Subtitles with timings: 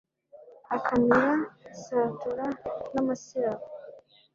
[0.75, 1.29] Akamira
[1.73, 2.45] isatura
[2.93, 3.65] namasirabo